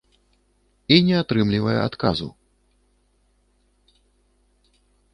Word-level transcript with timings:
І 0.95 0.97
не 1.09 1.15
атрымлівае 1.25 1.77
адказу! 1.87 2.27